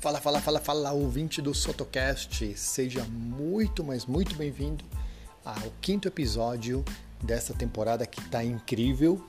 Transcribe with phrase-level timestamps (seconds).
[0.00, 2.56] Fala, fala, fala, fala, ouvinte do Sotocast.
[2.56, 4.82] Seja muito, mas muito bem-vindo
[5.44, 6.82] ao quinto episódio
[7.22, 9.22] dessa temporada que está incrível.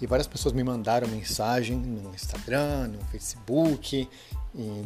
[0.00, 4.08] E várias pessoas me mandaram mensagem no Instagram, no Facebook,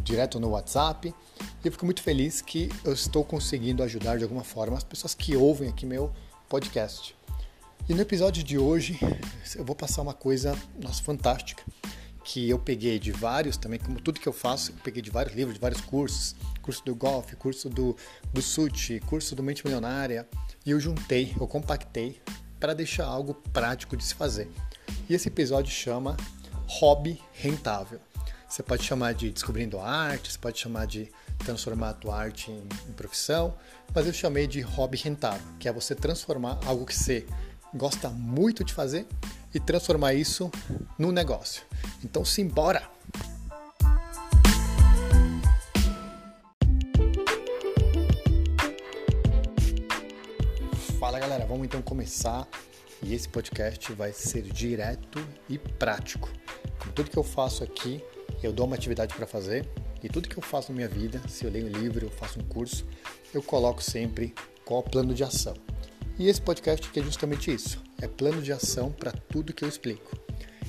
[0.05, 1.09] direto no WhatsApp.
[1.09, 5.15] E eu fico muito feliz que eu estou conseguindo ajudar de alguma forma as pessoas
[5.15, 6.13] que ouvem aqui meu
[6.51, 7.17] podcast.
[7.89, 9.01] E no episódio de hoje
[9.57, 11.63] eu vou passar uma coisa, nossa, fantástica
[12.23, 15.35] que eu peguei de vários também, como tudo que eu faço, eu peguei de vários
[15.35, 17.97] livros, de vários cursos, curso do golfe, curso do,
[18.33, 20.29] do SUT, curso do Mente Milionária,
[20.65, 22.21] e eu juntei, eu compactei
[22.59, 24.51] para deixar algo prático de se fazer.
[25.09, 26.17] E esse episódio chama
[26.67, 28.01] Hobby Rentável.
[28.49, 32.51] Você pode chamar de Descobrindo a Arte, você pode chamar de transformar a tua arte
[32.51, 33.57] em, em profissão,
[33.95, 37.27] mas eu chamei de Hobby Rentável, que é você transformar algo que você
[37.75, 39.07] gosta muito de fazer
[39.55, 40.51] e transformar isso
[40.99, 41.63] num negócio.
[42.05, 42.89] Então, simbora!
[50.99, 52.47] Fala galera, vamos então começar
[53.03, 56.29] e esse podcast vai ser direto e prático.
[56.95, 58.05] Tudo que eu faço aqui,
[58.43, 59.67] eu dou uma atividade para fazer
[60.03, 62.39] e tudo que eu faço na minha vida, se eu leio um livro, eu faço
[62.39, 62.87] um curso,
[63.33, 65.55] eu coloco sempre qual o plano de ação.
[66.21, 70.15] E esse podcast é justamente isso é plano de ação para tudo que eu explico.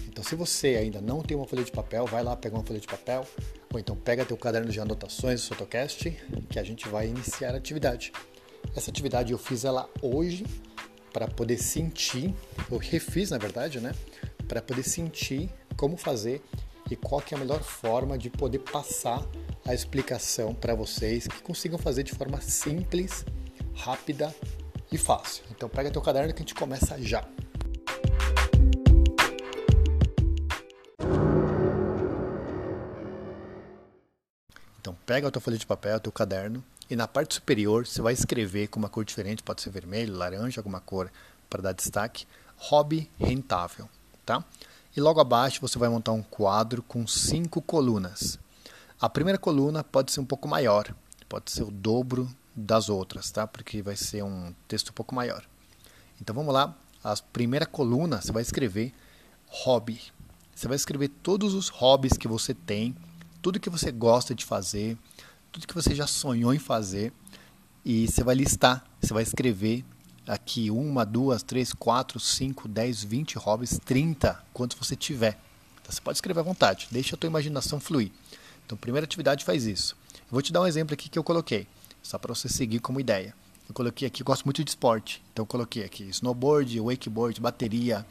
[0.07, 2.79] Então, se você ainda não tem uma folha de papel, vai lá pegar uma folha
[2.79, 3.27] de papel,
[3.73, 6.09] ou então pega teu caderno de anotações do Sotocast,
[6.49, 8.13] que a gente vai iniciar a atividade.
[8.73, 10.45] Essa atividade eu fiz ela hoje
[11.11, 12.33] para poder sentir,
[12.71, 13.93] eu refiz na verdade, né?
[14.47, 16.41] Para poder sentir como fazer
[16.89, 19.21] e qual que é a melhor forma de poder passar
[19.65, 23.25] a explicação para vocês que consigam fazer de forma simples,
[23.73, 24.33] rápida
[24.91, 25.43] e fácil.
[25.49, 27.25] Então pega teu caderno que a gente começa já.
[34.79, 38.13] Então pega a tua folha de papel, teu caderno e na parte superior você vai
[38.13, 41.09] escrever com uma cor diferente, pode ser vermelho, laranja, alguma cor
[41.49, 42.25] para dar destaque,
[42.57, 43.87] hobby rentável,
[44.25, 44.43] tá?
[44.95, 48.37] E logo abaixo você vai montar um quadro com cinco colunas.
[48.99, 50.93] A primeira coluna pode ser um pouco maior,
[51.29, 53.47] pode ser o dobro das outras, tá?
[53.47, 55.45] Porque vai ser um texto um pouco maior.
[56.21, 56.77] Então vamos lá.
[57.03, 58.93] A primeira coluna você vai escrever
[59.47, 60.01] hobby.
[60.53, 62.95] Você vai escrever todos os hobbies que você tem,
[63.41, 64.97] tudo que você gosta de fazer,
[65.51, 67.11] tudo que você já sonhou em fazer
[67.83, 68.85] e você vai listar.
[69.01, 69.83] Você vai escrever
[70.27, 75.39] aqui uma, duas, três, quatro, cinco, dez, vinte hobbies, trinta, quantos você tiver.
[75.81, 76.87] Então, você pode escrever à vontade.
[76.91, 78.11] Deixa a tua imaginação fluir.
[78.65, 79.97] Então, primeira atividade faz isso.
[80.13, 81.67] Eu vou te dar um exemplo aqui que eu coloquei
[82.01, 83.33] só para você seguir como ideia.
[83.67, 88.05] Eu coloquei aqui, gosto muito de esporte, então eu coloquei aqui snowboard, wakeboard, bateria,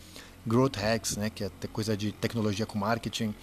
[0.46, 3.34] growth hacks, né, que é coisa de tecnologia com marketing.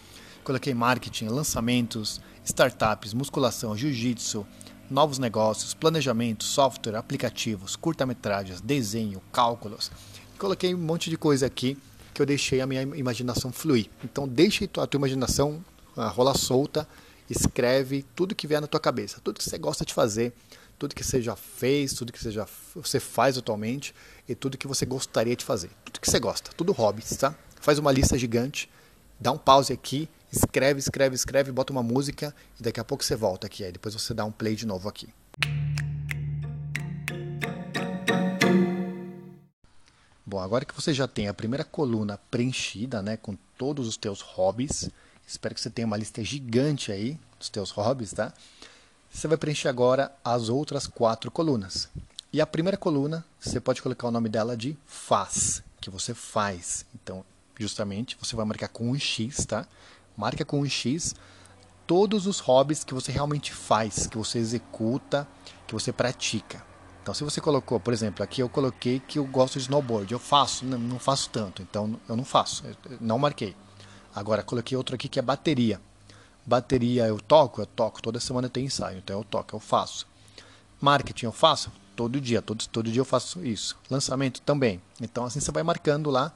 [0.43, 4.47] Coloquei marketing, lançamentos, startups, musculação, jiu-jitsu,
[4.89, 9.91] novos negócios, planejamento, software, aplicativos, curta-metragens, desenho, cálculos.
[10.39, 11.77] Coloquei um monte de coisa aqui
[12.13, 13.89] que eu deixei a minha imaginação fluir.
[14.03, 15.63] Então deixe a tua imaginação
[15.95, 16.87] rolar solta
[17.29, 20.33] escreve tudo que vier na tua cabeça, tudo que você gosta de fazer,
[20.77, 23.93] tudo que você já fez, tudo que você já você faz atualmente
[24.27, 25.69] e tudo que você gostaria de fazer.
[25.85, 27.35] Tudo que você gosta, tudo hobbies, tá?
[27.59, 28.69] Faz uma lista gigante,
[29.19, 33.15] dá um pause aqui, escreve, escreve, escreve, bota uma música e daqui a pouco você
[33.15, 35.09] volta aqui, aí depois você dá um play de novo aqui.
[40.25, 44.19] Bom, agora que você já tem a primeira coluna preenchida, né, com todos os teus
[44.19, 44.89] hobbies,
[45.27, 48.33] Espero que você tenha uma lista gigante aí dos teus hobbies, tá?
[49.11, 51.89] Você vai preencher agora as outras quatro colunas.
[52.31, 56.85] E a primeira coluna, você pode colocar o nome dela de faz, que você faz.
[56.95, 57.25] Então,
[57.59, 59.67] justamente, você vai marcar com um X, tá?
[60.15, 61.13] Marca com um X
[61.85, 65.27] todos os hobbies que você realmente faz, que você executa,
[65.65, 66.63] que você pratica.
[67.01, 70.19] Então, se você colocou, por exemplo, aqui eu coloquei que eu gosto de snowboard, eu
[70.19, 72.63] faço, não, faço tanto, então eu não faço,
[72.99, 73.55] não marquei.
[74.15, 75.79] Agora, coloquei outro aqui que é bateria.
[76.45, 77.61] Bateria eu toco?
[77.61, 78.01] Eu toco.
[78.01, 80.07] Toda semana tem ensaio, então eu toco, eu faço.
[80.79, 81.71] Marketing eu faço?
[81.95, 83.77] Todo dia, todo, todo dia eu faço isso.
[83.89, 84.81] Lançamento também.
[85.01, 86.31] Então assim você vai marcando lá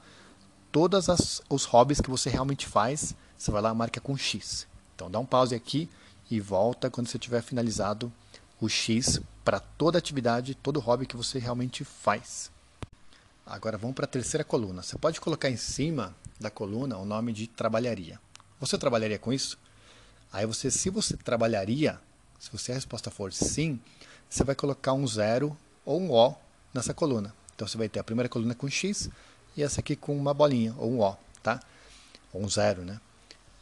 [0.70, 1.06] todos
[1.48, 3.14] os hobbies que você realmente faz.
[3.38, 4.66] Você vai lá marca com X.
[4.94, 5.88] Então dá um pause aqui
[6.30, 8.12] e volta quando você tiver finalizado
[8.60, 12.50] o X para toda atividade, todo hobby que você realmente faz.
[13.44, 14.82] Agora vamos para a terceira coluna.
[14.82, 18.20] Você pode colocar em cima da coluna o nome de trabalharia.
[18.60, 19.58] Você trabalharia com isso?
[20.32, 22.00] Aí você, se você trabalharia,
[22.38, 23.78] se você a resposta for sim,
[24.30, 26.34] você vai colocar um zero ou um O
[26.72, 27.34] nessa coluna.
[27.54, 29.10] Então você vai ter a primeira coluna com X
[29.56, 31.60] e essa aqui com uma bolinha ou um O, tá?
[32.32, 33.00] Ou um zero, né?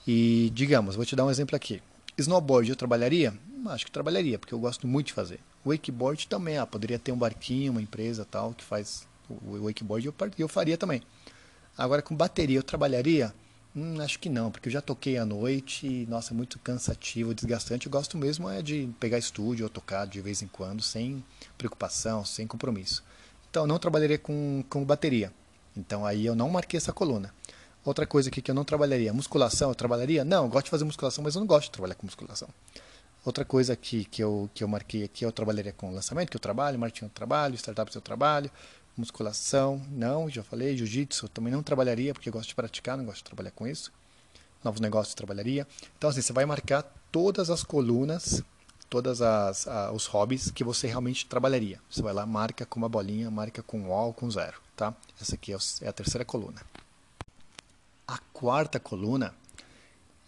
[0.07, 1.83] E digamos, vou te dar um exemplo aqui.
[2.17, 3.35] Snowboard eu trabalharia?
[3.67, 5.41] Acho que trabalharia, porque eu gosto muito de fazer.
[5.67, 9.07] Wakeboard também, ah, poderia ter um barquinho, uma empresa tal que faz
[9.45, 11.03] o wakeboard, eu, eu faria também.
[11.77, 13.33] Agora com bateria eu trabalharia?
[13.75, 17.33] Hum, acho que não, porque eu já toquei à noite e, nossa, é muito cansativo,
[17.33, 17.87] desgastante.
[17.87, 21.25] Eu gosto mesmo é de pegar estúdio ou tocar de vez em quando, sem
[21.57, 23.05] preocupação, sem compromisso.
[23.49, 25.33] Então, não trabalharia com, com bateria.
[25.77, 27.33] Então, aí eu não marquei essa coluna.
[27.85, 30.25] Outra coisa aqui que eu não trabalharia, musculação, eu trabalharia?
[30.25, 32.49] Não, eu gosto de fazer musculação, mas eu não gosto de trabalhar com musculação.
[33.25, 36.41] Outra coisa aqui que eu, que eu marquei aqui, eu trabalharia com lançamento, que eu
[36.41, 38.51] trabalho, marketing eu trabalho, startups eu trabalho,
[38.97, 43.19] musculação, não, já falei, jiu-jitsu também não trabalharia, porque eu gosto de praticar, não gosto
[43.19, 43.93] de trabalhar com isso.
[44.63, 45.67] Novos negócios trabalharia.
[45.97, 48.43] Então, assim, você vai marcar todas as colunas,
[48.89, 49.21] todos
[49.95, 51.81] os hobbies que você realmente trabalharia.
[51.91, 54.95] Você vai lá, marca com uma bolinha, marca com um ou com zero, tá?
[55.21, 56.61] Essa aqui é, é a terceira coluna.
[58.07, 59.35] A quarta coluna,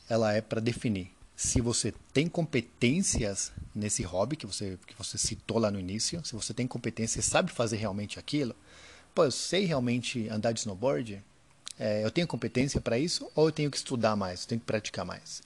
[0.08, 1.12] ela é para definir
[1.42, 6.34] se você tem competências nesse hobby que você, que você citou lá no início, se
[6.34, 8.54] você tem competência e sabe fazer realmente aquilo,
[9.12, 11.20] pô, eu sei realmente andar de snowboard,
[11.80, 14.66] é, eu tenho competência para isso ou eu tenho que estudar mais, eu tenho que
[14.66, 15.42] praticar mais?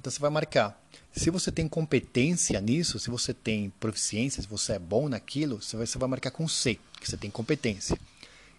[0.00, 0.76] Então você vai marcar.
[1.12, 5.76] Se você tem competência nisso, se você tem proficiência, se você é bom naquilo, você
[5.76, 7.96] vai, você vai marcar com C, que você tem competência.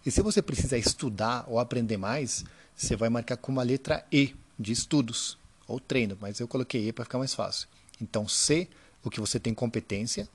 [0.04, 2.42] E se você precisa estudar ou aprender mais,
[2.74, 5.38] você vai marcar com uma letra E, de estudos
[5.70, 7.68] ou treino, mas eu coloquei E para ficar mais fácil.
[8.00, 8.68] Então, C,
[9.04, 10.28] o que você tem competência,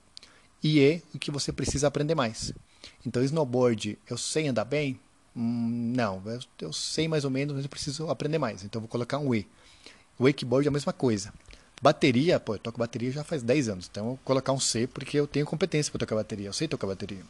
[0.63, 2.53] e E, o que você precisa aprender mais.
[3.05, 4.99] Então, snowboard, eu sei andar bem?
[5.35, 6.21] Hum, não,
[6.61, 8.63] eu, sei mais ou menos, mas eu preciso aprender mais.
[8.63, 9.47] Então, eu vou colocar um E.
[10.19, 11.33] Wakeboard é a mesma coisa.
[11.81, 14.87] Bateria, pô, eu toco bateria já faz 10 anos, então eu vou colocar um C
[14.87, 17.21] porque eu tenho competência para tocar bateria, eu sei tocar bateria.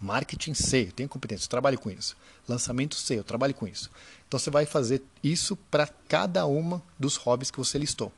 [0.00, 2.16] Marketing C, eu tenho competência, eu trabalho com isso.
[2.48, 3.90] Lançamento C, eu trabalho com isso.
[4.26, 8.12] Então você vai fazer isso para cada uma dos hobbies que você listou.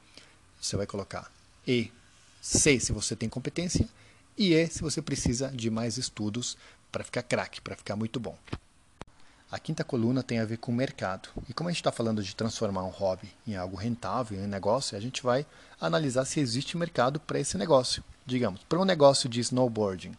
[0.61, 1.31] Você vai colocar
[1.67, 1.93] E,
[2.41, 3.89] C se você tem competência
[4.37, 6.57] e E se você precisa de mais estudos
[6.91, 8.37] para ficar craque, para ficar muito bom.
[9.51, 11.29] A quinta coluna tem a ver com o mercado.
[11.49, 14.97] E como a gente está falando de transformar um hobby em algo rentável, em negócio,
[14.97, 15.47] a gente vai
[15.81, 18.03] analisar se existe mercado para esse negócio.
[18.27, 20.17] Digamos, para um negócio de snowboarding,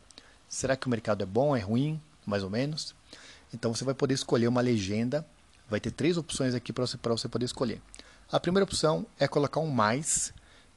[0.49, 2.95] Será que o mercado é bom, é ruim, mais ou menos?
[3.53, 5.25] Então você vai poder escolher uma legenda.
[5.69, 7.81] Vai ter três opções aqui para você, você poder escolher.
[8.31, 10.33] A primeira opção é colocar um mais,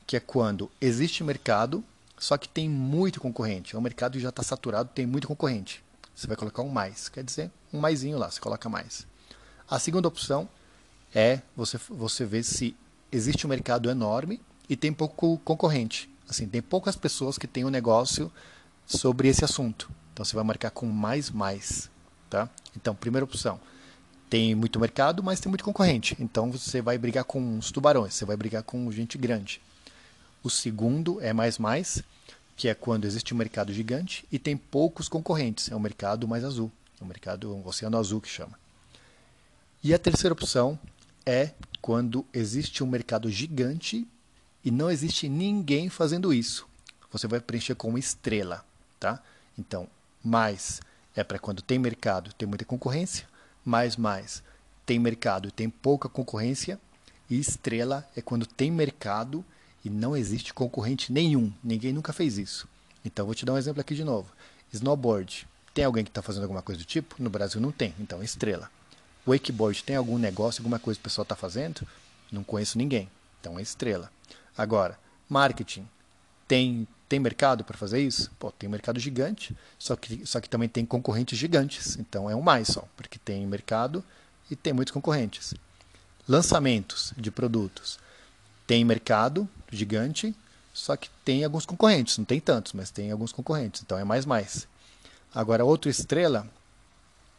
[0.07, 1.85] que é quando existe mercado,
[2.19, 3.77] só que tem muito concorrente.
[3.77, 5.83] O mercado já está saturado, tem muito concorrente.
[6.15, 9.07] Você vai colocar um mais, quer dizer, um maisinho lá, você coloca mais.
[9.69, 10.49] A segunda opção
[11.15, 12.77] é você, você ver se
[13.11, 16.11] existe um mercado enorme e tem pouco concorrente.
[16.29, 18.31] Assim, tem poucas pessoas que têm um negócio
[18.91, 19.91] sobre esse assunto.
[20.13, 21.89] Então você vai marcar com mais mais,
[22.29, 22.49] tá?
[22.77, 23.61] Então, primeira opção,
[24.29, 26.17] tem muito mercado, mas tem muito concorrente.
[26.19, 29.61] Então você vai brigar com os tubarões, você vai brigar com gente grande.
[30.43, 32.03] O segundo é mais mais,
[32.57, 35.71] que é quando existe um mercado gigante e tem poucos concorrentes.
[35.71, 36.71] É um mercado mais azul,
[37.01, 38.59] é um mercado um oceano azul que chama.
[39.83, 40.79] E a terceira opção
[41.25, 44.07] é quando existe um mercado gigante
[44.65, 46.69] e não existe ninguém fazendo isso.
[47.13, 48.65] Você vai preencher com uma estrela
[49.01, 49.21] tá?
[49.59, 49.89] Então,
[50.23, 50.81] mais
[51.17, 53.27] é para quando tem mercado, tem muita concorrência,
[53.65, 54.43] mais mais
[54.87, 56.79] tem mercado e tem pouca concorrência,
[57.29, 59.45] e estrela é quando tem mercado
[59.85, 62.69] e não existe concorrente nenhum, ninguém nunca fez isso.
[63.05, 64.31] Então, vou te dar um exemplo aqui de novo.
[64.73, 67.15] Snowboard, tem alguém que está fazendo alguma coisa do tipo?
[67.19, 68.71] No Brasil não tem, então estrela.
[69.27, 71.87] Wakeboard, tem algum negócio, alguma coisa que o pessoal está fazendo?
[72.31, 73.09] Não conheço ninguém,
[73.41, 74.11] então é estrela.
[74.57, 74.99] Agora,
[75.29, 75.89] marketing,
[76.47, 78.31] tem tem mercado para fazer isso?
[78.39, 81.97] Pô, tem um mercado gigante, só que, só que também tem concorrentes gigantes.
[81.97, 84.05] Então é um mais só, porque tem mercado
[84.49, 85.53] e tem muitos concorrentes.
[86.29, 87.99] Lançamentos de produtos.
[88.65, 90.33] Tem mercado gigante,
[90.73, 92.17] só que tem alguns concorrentes.
[92.17, 93.83] Não tem tantos, mas tem alguns concorrentes.
[93.83, 94.69] Então é mais mais.
[95.35, 96.47] Agora, outra estrela,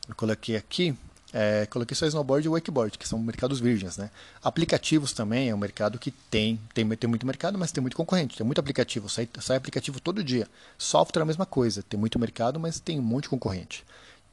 [0.06, 0.98] eu coloquei aqui,
[1.34, 3.98] é, coloquei só snowboard e wakeboard, que são mercados virgens.
[3.98, 4.10] Né?
[4.44, 8.38] Aplicativos também é um mercado que tem, tem, tem muito mercado, mas tem muito concorrente.
[8.38, 10.48] Tem muito aplicativo, sai, sai aplicativo todo dia.
[10.78, 13.86] Software é a mesma coisa, tem muito mercado, mas tem um monte de concorrente.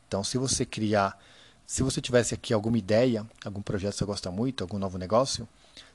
[0.06, 1.16] Então, se você criar,
[1.66, 5.46] se você tivesse aqui alguma ideia, algum projeto que você gosta muito, algum novo negócio,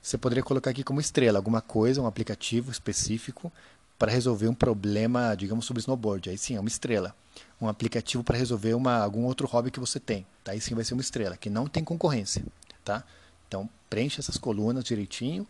[0.02, 3.52] você poderia colocar aqui como estrela alguma coisa, um aplicativo específico
[3.98, 6.30] para resolver um problema, digamos, sobre snowboard.
[6.30, 7.16] Aí sim, é uma estrela.
[7.60, 10.26] Um aplicativo para resolver uma, algum outro hobby que você tem.
[10.44, 10.52] Tá?
[10.52, 12.44] Aí sim vai ser uma estrela, que não tem concorrência.
[12.84, 13.04] Tá?
[13.48, 15.48] Então, preencha essas colunas direitinho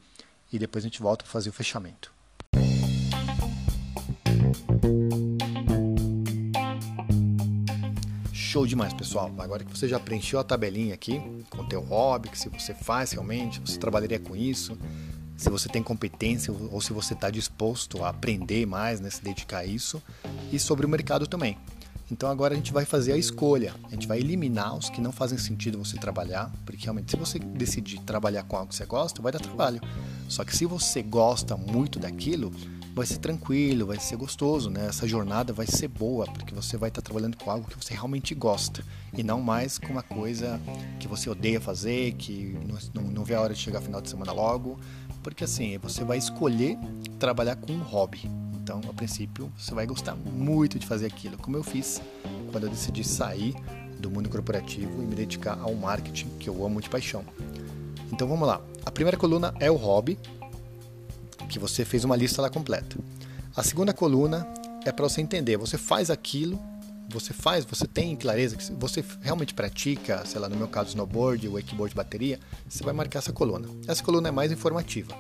[0.51, 2.13] e depois a gente volta para fazer o fechamento.
[8.53, 9.33] Show demais, pessoal.
[9.39, 11.19] Agora que você já preencheu a tabelinha aqui
[11.49, 14.77] com o teu hobby, que se você faz realmente, você trabalharia com isso,
[15.43, 19.59] se você tem competência ou se você está disposto a aprender mais, né, se dedicar
[19.59, 20.01] a isso,
[20.51, 21.57] e sobre o mercado também.
[22.09, 25.11] Então agora a gente vai fazer a escolha, a gente vai eliminar os que não
[25.11, 29.21] fazem sentido você trabalhar, porque realmente se você decidir trabalhar com algo que você gosta,
[29.21, 29.81] vai dar trabalho.
[30.29, 32.51] Só que se você gosta muito daquilo,
[32.93, 34.85] vai ser tranquilo, vai ser gostoso, né?
[34.87, 38.35] Essa jornada vai ser boa, porque você vai estar trabalhando com algo que você realmente
[38.35, 38.83] gosta
[39.17, 40.61] e não mais com uma coisa
[40.99, 44.09] que você odeia fazer, que não, não, não vê a hora de chegar final de
[44.09, 44.79] semana logo,
[45.23, 46.77] porque assim, você vai escolher
[47.17, 48.29] trabalhar com um hobby.
[48.61, 52.01] Então, a princípio, você vai gostar muito de fazer aquilo, como eu fiz
[52.51, 53.55] quando eu decidi sair
[53.99, 57.23] do mundo corporativo e me dedicar ao marketing, que eu amo de paixão.
[58.11, 58.61] Então vamos lá.
[58.85, 60.19] A primeira coluna é o hobby,
[61.49, 62.97] que você fez uma lista lá completa.
[63.55, 64.47] A segunda coluna
[64.85, 66.59] é para você entender, você faz aquilo,
[67.13, 71.47] você faz, você tem clareza que você realmente pratica, sei lá, no meu caso, snowboard,
[71.47, 73.67] wakeboard, bateria, você vai marcar essa coluna.
[73.87, 75.15] Essa coluna é mais informativa.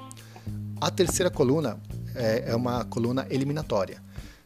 [0.81, 1.79] A terceira coluna
[2.15, 4.01] é, é uma coluna eliminatória.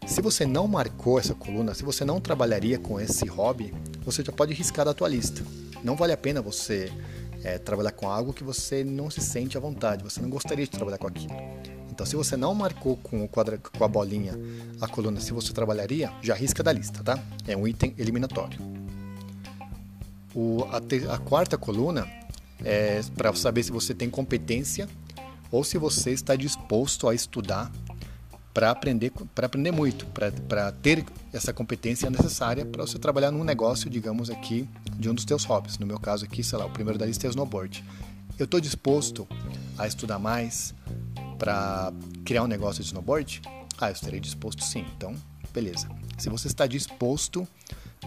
[0.05, 3.73] Se você não marcou essa coluna, se você não trabalharia com esse hobby,
[4.03, 5.43] você já pode riscar da tua lista.
[5.83, 6.91] Não vale a pena você
[7.43, 10.71] é, trabalhar com algo que você não se sente à vontade, você não gostaria de
[10.71, 11.33] trabalhar com aquilo.
[11.97, 14.37] Então, se você não marcou com, o quadra, com a bolinha
[14.79, 17.17] a coluna se você trabalharia, já risca da lista, tá?
[17.47, 18.59] É um item eliminatório.
[20.35, 22.07] O, a, te, a quarta coluna
[22.63, 24.87] é para saber se você tem competência
[25.51, 27.71] ou se você está disposto a estudar
[28.53, 33.89] para aprender, para aprender muito, para ter essa competência necessária para você trabalhar num negócio,
[33.89, 35.79] digamos aqui, de um dos teus hobbies.
[35.79, 37.83] No meu caso aqui, sei lá, o primeiro da lista é snowboard.
[38.37, 39.27] Eu estou disposto
[39.79, 40.75] a estudar mais,
[41.37, 41.93] para
[42.25, 43.41] criar um negócio de snowboard?
[43.79, 44.85] Ah, eu estarei disposto sim.
[44.95, 45.15] Então,
[45.53, 45.89] beleza.
[46.17, 47.47] Se você está disposto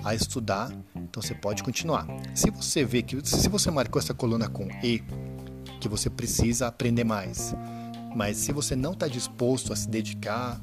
[0.04, 2.06] a estudar, então você pode continuar.
[2.34, 5.02] Se você vê que se você marcou essa coluna com E,
[5.80, 7.54] que você precisa aprender mais,
[8.14, 10.60] mas se você não está disposto a se dedicar,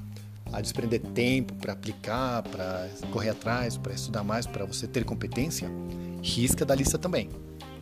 [0.52, 5.70] a desprender tempo para aplicar, para correr atrás, para estudar mais, para você ter competência,
[6.22, 7.30] risca da lista também,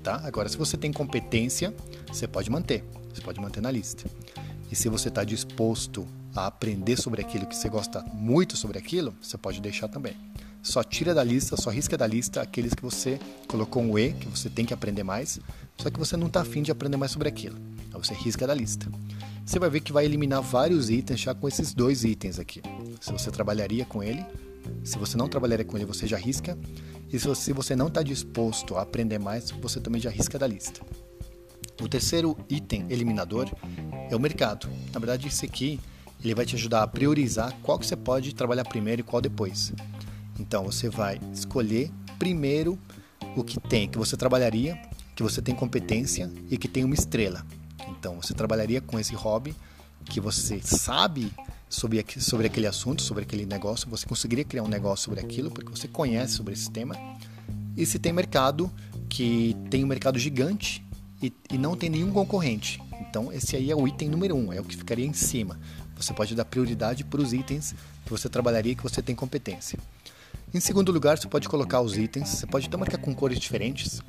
[0.03, 0.21] tá?
[0.23, 1.73] Agora, se você tem competência,
[2.07, 4.09] você pode manter, você pode manter na lista.
[4.71, 9.15] E se você está disposto a aprender sobre aquilo que você gosta muito sobre aquilo,
[9.21, 10.15] você pode deixar também.
[10.61, 14.27] Só tira da lista, só risca da lista aqueles que você colocou um E, que
[14.27, 15.39] você tem que aprender mais,
[15.77, 17.55] só que você não está afim de aprender mais sobre aquilo.
[17.87, 18.87] Então você risca da lista.
[19.45, 22.61] Você vai ver que vai eliminar vários itens já com esses dois itens aqui.
[22.99, 24.25] Se você trabalharia com ele,
[24.83, 26.57] se você não trabalharia com ele, você já risca.
[27.13, 30.81] E se você não está disposto a aprender mais, você também já risca da lista.
[31.81, 33.51] O terceiro item eliminador
[34.09, 34.69] é o mercado.
[34.93, 35.79] Na verdade, esse aqui
[36.23, 39.73] ele vai te ajudar a priorizar qual que você pode trabalhar primeiro e qual depois.
[40.39, 42.79] Então você vai escolher primeiro
[43.35, 44.79] o que tem, que você trabalharia,
[45.15, 47.45] que você tem competência e que tem uma estrela.
[47.89, 49.55] Então você trabalharia com esse hobby
[50.05, 51.31] que você sabe
[51.69, 55.69] sobre, sobre aquele assunto, sobre aquele negócio, você conseguiria criar um negócio sobre aquilo porque
[55.69, 56.95] você conhece sobre esse tema.
[57.75, 58.71] E se tem mercado
[59.09, 60.83] que tem um mercado gigante
[61.21, 62.81] e, e não tem nenhum concorrente.
[63.15, 65.57] Então, esse aí é o item número um, é o que ficaria em cima.
[65.95, 69.79] Você pode dar prioridade para os itens que você trabalharia e que você tem competência.
[70.53, 74.01] Em segundo lugar, você pode colocar os itens, você pode até marcar com cores diferentes.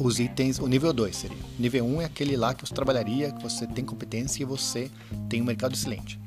[0.00, 1.36] Os itens, o nível 2 seria.
[1.58, 4.90] Nível 1 um é aquele lá que você trabalharia, que você tem competência e você
[5.28, 6.18] tem um mercado excelente.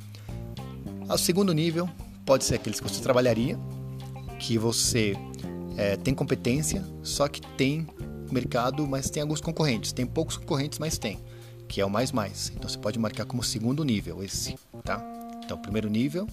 [1.10, 1.90] O segundo nível
[2.28, 3.58] pode ser aqueles que você trabalharia,
[4.38, 5.16] que você
[5.78, 7.88] é, tem competência, só que tem
[8.32, 9.92] mercado, mas tem alguns concorrentes.
[9.92, 11.20] Tem poucos concorrentes, mas tem,
[11.76, 12.54] que é o mais mais.
[12.56, 15.04] Então você pode marcar como segundo nível esse, tá?
[15.44, 16.26] Então, primeiro nível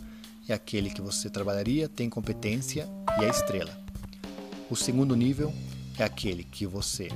[0.48, 3.76] é aquele que você trabalharia, tem competência e é estrela.
[4.70, 5.52] O segundo nível
[5.98, 7.08] é aquele que você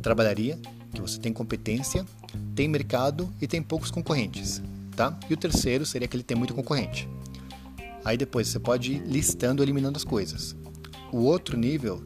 [0.00, 0.60] trabalharia,
[0.94, 2.06] que você tem competência,
[2.54, 4.62] tem mercado e tem poucos concorrentes,
[4.94, 5.18] tá?
[5.28, 7.08] E o terceiro seria aquele que tem muito concorrente.
[8.04, 10.54] Aí depois você pode ir listando, eliminando as coisas.
[11.10, 12.00] O outro nível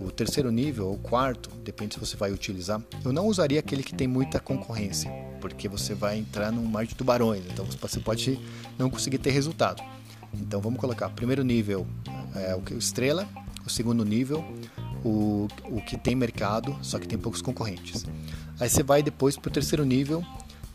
[0.00, 3.94] o terceiro nível, ou quarto, depende se você vai utilizar, eu não usaria aquele que
[3.94, 5.10] tem muita concorrência,
[5.40, 8.40] porque você vai entrar num mar de tubarões, então você pode
[8.78, 9.82] não conseguir ter resultado.
[10.32, 11.86] Então vamos colocar primeiro nível
[12.34, 13.28] é, o estrela,
[13.64, 14.44] o segundo nível
[15.04, 18.06] o, o que tem mercado, só que tem poucos concorrentes.
[18.58, 20.24] Aí você vai depois para o terceiro nível,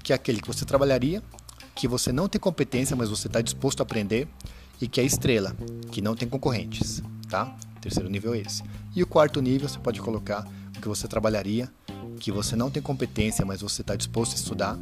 [0.03, 1.23] que é aquele que você trabalharia,
[1.75, 4.27] que você não tem competência, mas você está disposto a aprender,
[4.79, 5.55] e que é estrela,
[5.91, 7.53] que não tem concorrentes, tá?
[7.81, 8.63] Terceiro nível é esse.
[8.95, 11.69] E o quarto nível você pode colocar o que você trabalharia,
[12.19, 14.77] que você não tem competência, mas você está disposto a estudar,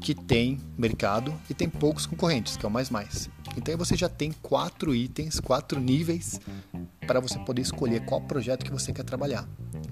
[0.00, 3.28] que tem mercado e tem poucos concorrentes, que é o mais mais.
[3.56, 6.40] Então aí você já tem quatro itens, quatro níveis
[7.06, 9.46] para você poder escolher qual projeto que você quer trabalhar.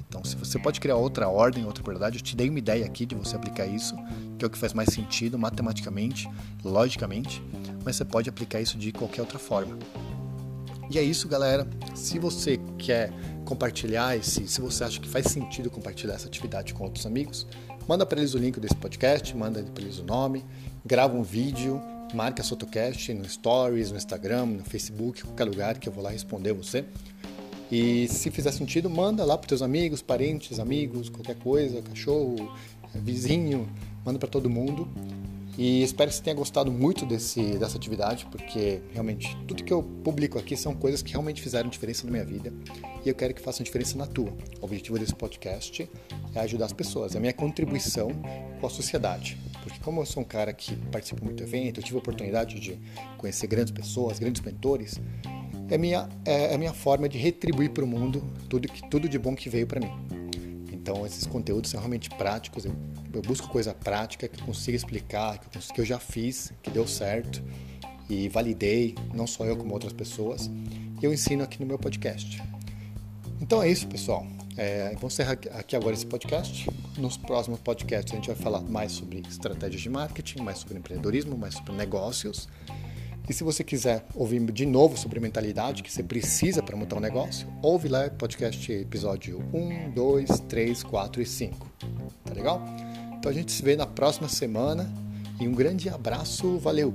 [0.08, 3.04] Então, se você pode criar outra ordem, outra prioridade, eu te dei uma ideia aqui
[3.04, 3.94] de você aplicar isso,
[4.38, 6.30] que é o que faz mais sentido matematicamente,
[6.64, 7.42] logicamente,
[7.84, 9.76] mas você pode aplicar isso de qualquer outra forma.
[10.90, 11.66] E é isso, galera.
[11.94, 13.12] Se você quer
[13.44, 17.46] compartilhar esse, se você acha que faz sentido compartilhar essa atividade com outros amigos,
[17.86, 20.44] manda para eles o link desse podcast, manda para eles o nome,
[20.84, 21.80] grava um vídeo,
[22.14, 26.10] marca a Sotocast no Stories, no Instagram, no Facebook, qualquer lugar que eu vou lá
[26.10, 26.84] responder você.
[27.70, 32.50] E se fizer sentido, manda lá para teus amigos, parentes, amigos, qualquer coisa, cachorro,
[32.94, 33.68] vizinho,
[34.04, 34.88] manda para todo mundo.
[35.58, 39.82] E espero que você tenha gostado muito desse, dessa atividade, porque realmente tudo que eu
[39.82, 42.52] publico aqui são coisas que realmente fizeram diferença na minha vida
[43.04, 44.32] e eu quero que façam diferença na tua.
[44.60, 45.90] O objetivo desse podcast
[46.32, 48.10] é ajudar as pessoas, é a minha contribuição
[48.60, 49.36] com a sociedade.
[49.60, 52.60] Porque como eu sou um cara que participa muito do evento, eu tive a oportunidade
[52.60, 52.78] de
[53.16, 55.00] conhecer grandes pessoas, grandes mentores,
[55.68, 59.34] é minha, é a minha forma de retribuir para o mundo tudo, tudo de bom
[59.34, 60.17] que veio para mim.
[60.88, 62.64] Então, esses conteúdos são realmente práticos.
[62.64, 62.74] Eu,
[63.12, 66.70] eu busco coisa prática que eu consiga explicar, que eu, que eu já fiz, que
[66.70, 67.42] deu certo
[68.08, 70.50] e validei, não só eu, como outras pessoas.
[71.00, 72.42] E eu ensino aqui no meu podcast.
[73.38, 74.26] Então é isso, pessoal.
[74.56, 76.66] É, vamos encerrar aqui agora esse podcast.
[76.96, 81.36] Nos próximos podcasts a gente vai falar mais sobre estratégias de marketing, mais sobre empreendedorismo,
[81.36, 82.48] mais sobre negócios.
[83.28, 87.00] E se você quiser ouvir de novo sobre mentalidade que você precisa para montar um
[87.00, 91.70] negócio, ouve lá podcast episódio 1, 2, 3, 4 e 5.
[92.24, 92.62] Tá legal?
[93.18, 94.90] Então a gente se vê na próxima semana
[95.38, 96.94] e um grande abraço, valeu!